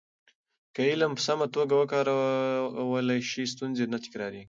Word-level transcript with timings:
که 0.73 0.81
علم 0.91 1.11
په 1.17 1.21
سمه 1.27 1.45
توګه 1.55 1.73
وکارول 1.77 3.07
شي، 3.29 3.43
ستونزې 3.53 3.85
نه 3.93 3.97
تکرارېږي. 4.03 4.39